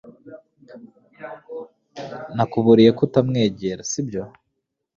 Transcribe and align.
Nakuburiye 2.35 2.91
ko 2.97 3.01
utamwegera, 3.07 3.81
sibyo? 3.91 4.23